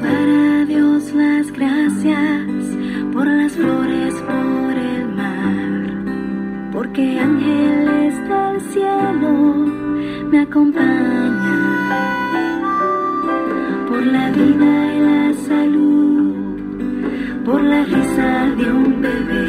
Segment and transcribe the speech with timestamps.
[0.00, 2.64] dar a Dios las gracias
[3.12, 9.32] por las flores, por el mar, porque ángeles del cielo
[10.30, 11.42] me acompañan,
[13.88, 16.34] por la vida y la salud,
[17.44, 19.45] por la risa de un bebé.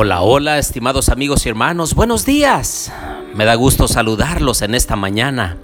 [0.00, 2.92] Hola, hola, estimados amigos y hermanos, buenos días.
[3.34, 5.58] Me da gusto saludarlos en esta mañana.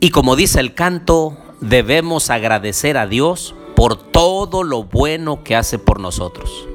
[0.00, 5.78] Y como dice el canto, debemos agradecer a Dios por todo lo bueno que hace
[5.78, 6.66] por nosotros.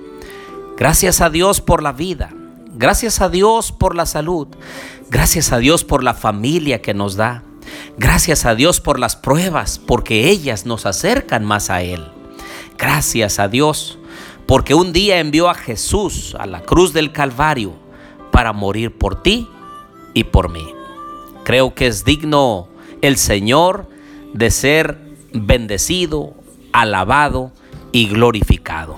[0.77, 2.31] Gracias a Dios por la vida.
[2.75, 4.49] Gracias a Dios por la salud.
[5.09, 7.41] Gracias a Dios por la familia que nos da.
[7.97, 12.05] Gracias a Dios por las pruebas, porque ellas nos acercan más a Él.
[12.77, 13.97] Gracias a Dios
[14.45, 17.73] porque un día envió a Jesús a la cruz del Calvario
[18.31, 19.47] para morir por ti
[20.13, 20.65] y por mí.
[21.43, 22.67] Creo que es digno
[23.01, 23.87] el Señor
[24.33, 24.97] de ser
[25.33, 26.33] bendecido,
[26.71, 27.51] alabado
[27.91, 28.97] y glorificado.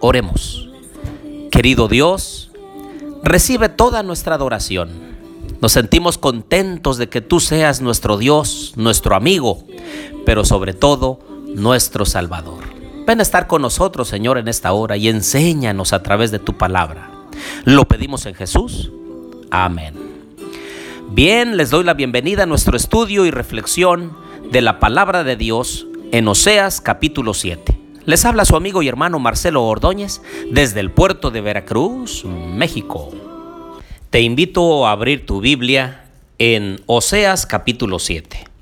[0.00, 0.68] Oremos.
[1.50, 2.50] Querido Dios,
[3.22, 4.90] recibe toda nuestra adoración.
[5.60, 9.64] Nos sentimos contentos de que tú seas nuestro Dios, nuestro amigo,
[10.26, 12.65] pero sobre todo nuestro Salvador.
[13.06, 16.54] Ven a estar con nosotros, Señor, en esta hora y enséñanos a través de tu
[16.54, 17.08] palabra.
[17.64, 18.90] Lo pedimos en Jesús.
[19.48, 19.94] Amén.
[21.10, 24.16] Bien, les doy la bienvenida a nuestro estudio y reflexión
[24.50, 27.78] de la palabra de Dios en Oseas capítulo 7.
[28.06, 33.14] Les habla su amigo y hermano Marcelo Ordóñez desde el puerto de Veracruz, México.
[34.10, 36.06] Te invito a abrir tu Biblia
[36.38, 38.55] en Oseas capítulo 7.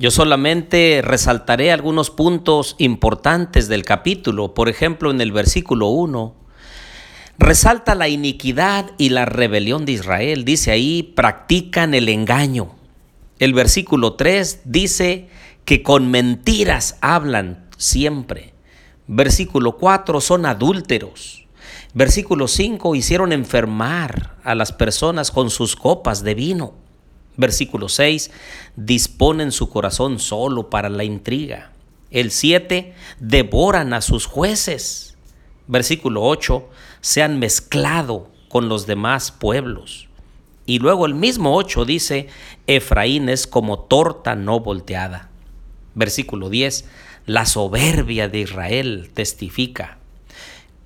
[0.00, 4.54] Yo solamente resaltaré algunos puntos importantes del capítulo.
[4.54, 6.34] Por ejemplo, en el versículo 1,
[7.38, 10.46] resalta la iniquidad y la rebelión de Israel.
[10.46, 12.76] Dice ahí, practican el engaño.
[13.38, 15.28] El versículo 3 dice
[15.66, 18.54] que con mentiras hablan siempre.
[19.06, 21.46] Versículo 4 son adúlteros.
[21.92, 26.72] Versículo 5 hicieron enfermar a las personas con sus copas de vino.
[27.40, 28.30] Versículo 6,
[28.76, 31.72] disponen su corazón solo para la intriga.
[32.10, 35.16] El 7, devoran a sus jueces.
[35.66, 36.68] Versículo 8,
[37.00, 40.10] se han mezclado con los demás pueblos.
[40.66, 42.28] Y luego el mismo 8 dice,
[42.66, 45.30] Efraín es como torta no volteada.
[45.94, 46.84] Versículo 10,
[47.24, 49.96] la soberbia de Israel testifica.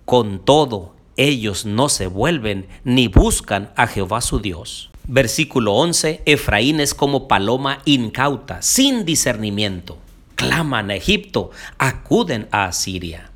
[0.04, 4.91] Con todo, ellos no se vuelven ni buscan a Jehová su Dios.
[5.07, 9.99] Versículo 11, Efraín es como paloma incauta, sin discernimiento.
[10.35, 13.31] Claman a Egipto, acuden a Asiria.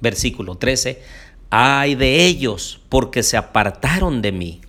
[0.00, 1.02] Versículo 13,
[1.50, 4.60] ay de ellos, porque se apartaron de mí.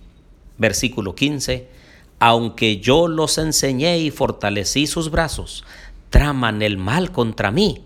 [0.58, 1.66] Versículo 15,
[2.18, 5.64] aunque yo los enseñé y fortalecí sus brazos,
[6.10, 7.82] traman el mal contra mí.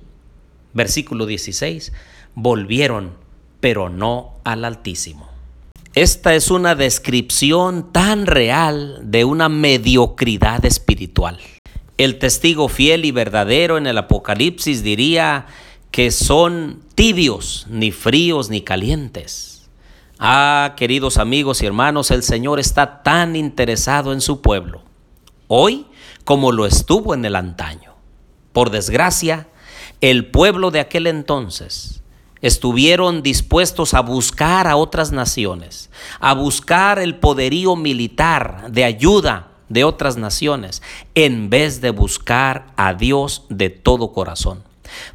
[0.74, 1.92] Versículo 16,
[2.34, 3.12] volvieron,
[3.60, 5.28] pero no al Altísimo.
[5.94, 11.38] Esta es una descripción tan real de una mediocridad espiritual.
[11.96, 15.46] El testigo fiel y verdadero en el Apocalipsis diría
[15.90, 19.68] que son tibios, ni fríos ni calientes.
[20.20, 24.82] Ah, queridos amigos y hermanos, el Señor está tan interesado en su pueblo,
[25.48, 25.86] hoy
[26.24, 27.94] como lo estuvo en el antaño.
[28.52, 29.48] Por desgracia,
[30.00, 31.97] el pueblo de aquel entonces
[32.42, 35.90] estuvieron dispuestos a buscar a otras naciones,
[36.20, 40.82] a buscar el poderío militar de ayuda de otras naciones,
[41.14, 44.62] en vez de buscar a Dios de todo corazón.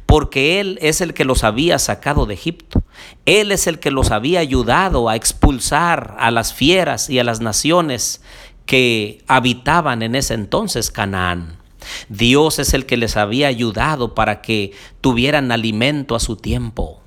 [0.06, 2.82] Porque Él es el que los había sacado de Egipto.
[3.26, 7.40] Él es el que los había ayudado a expulsar a las fieras y a las
[7.40, 8.22] naciones
[8.66, 11.58] que habitaban en ese entonces Canaán.
[12.08, 17.03] Dios es el que les había ayudado para que tuvieran alimento a su tiempo.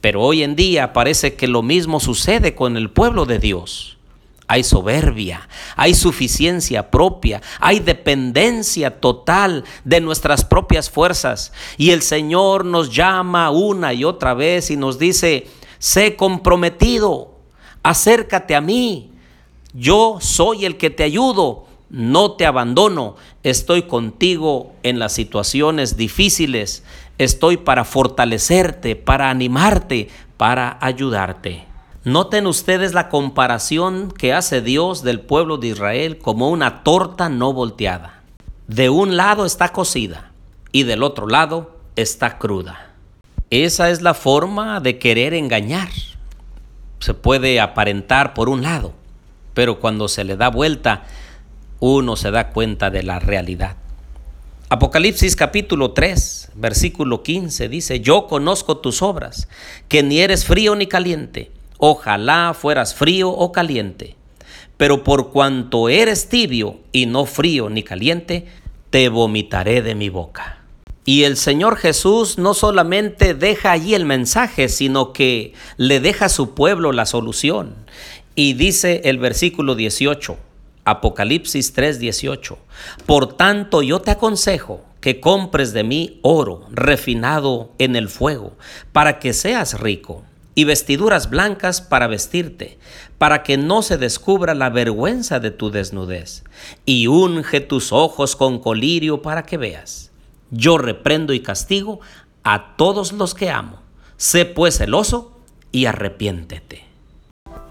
[0.00, 3.96] Pero hoy en día parece que lo mismo sucede con el pueblo de Dios.
[4.46, 5.46] Hay soberbia,
[5.76, 11.52] hay suficiencia propia, hay dependencia total de nuestras propias fuerzas.
[11.76, 15.48] Y el Señor nos llama una y otra vez y nos dice,
[15.78, 17.34] sé comprometido,
[17.82, 19.10] acércate a mí,
[19.74, 26.84] yo soy el que te ayudo, no te abandono, estoy contigo en las situaciones difíciles,
[27.18, 31.66] estoy para fortalecerte, para animarte, para ayudarte.
[32.04, 37.52] Noten ustedes la comparación que hace Dios del pueblo de Israel como una torta no
[37.52, 38.22] volteada.
[38.66, 40.30] De un lado está cocida
[40.72, 42.92] y del otro lado está cruda.
[43.50, 45.88] Esa es la forma de querer engañar.
[47.00, 48.92] Se puede aparentar por un lado,
[49.54, 51.04] pero cuando se le da vuelta,
[51.80, 53.76] uno se da cuenta de la realidad.
[54.70, 59.48] Apocalipsis capítulo 3, versículo 15 dice, yo conozco tus obras,
[59.88, 61.50] que ni eres frío ni caliente.
[61.78, 64.14] Ojalá fueras frío o caliente.
[64.76, 68.46] Pero por cuanto eres tibio y no frío ni caliente,
[68.90, 70.58] te vomitaré de mi boca.
[71.06, 76.28] Y el Señor Jesús no solamente deja allí el mensaje, sino que le deja a
[76.28, 77.74] su pueblo la solución.
[78.34, 80.36] Y dice el versículo 18,
[80.90, 82.56] Apocalipsis 3:18,
[83.04, 88.52] Por tanto yo te aconsejo que compres de mí oro refinado en el fuego,
[88.92, 90.24] para que seas rico,
[90.54, 92.78] y vestiduras blancas para vestirte,
[93.16, 96.42] para que no se descubra la vergüenza de tu desnudez,
[96.84, 100.10] y unge tus ojos con colirio para que veas.
[100.50, 102.00] Yo reprendo y castigo
[102.42, 103.82] a todos los que amo.
[104.16, 105.38] Sé pues celoso
[105.70, 106.84] y arrepiéntete.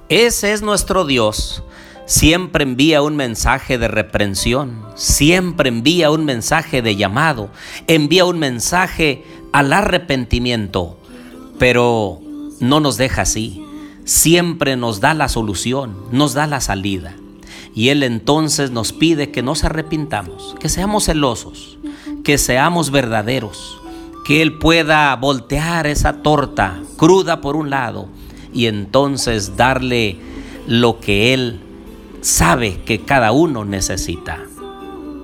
[0.08, 1.64] Ese es nuestro Dios.
[2.08, 7.50] Siempre envía un mensaje de reprensión, siempre envía un mensaje de llamado,
[7.88, 10.98] envía un mensaje al arrepentimiento,
[11.60, 12.22] pero
[12.62, 13.62] no nos deja así.
[14.06, 17.14] Siempre nos da la solución, nos da la salida.
[17.76, 21.78] Y Él entonces nos pide que nos arrepintamos, que seamos celosos,
[22.24, 23.82] que seamos verdaderos,
[24.24, 28.08] que Él pueda voltear esa torta cruda por un lado
[28.54, 30.16] y entonces darle
[30.68, 31.67] lo que Él
[32.28, 34.44] sabe que cada uno necesita.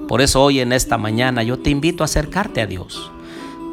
[0.08, 3.12] Por eso hoy en esta mañana yo te invito a acercarte a Dios.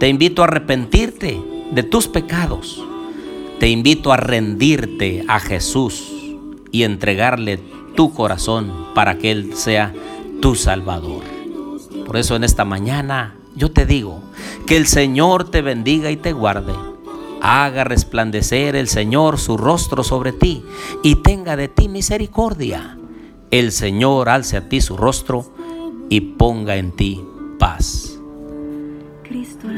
[0.01, 1.41] Te invito a arrepentirte
[1.71, 2.85] de tus pecados.
[3.61, 6.11] Te invito a rendirte a Jesús
[6.73, 7.61] y entregarle
[7.95, 9.95] tu corazón para que Él sea
[10.43, 11.23] tu Salvador.
[12.07, 14.23] Por eso en esta mañana yo te digo,
[14.67, 16.73] que el Señor te bendiga y te guarde.
[17.43, 20.65] Haga resplandecer el Señor su rostro sobre ti
[21.05, 22.97] y tenga de ti misericordia.
[23.51, 25.45] El Señor alce a ti su rostro
[26.09, 27.21] y ponga en ti
[27.59, 28.19] paz.
[29.25, 29.69] Cristo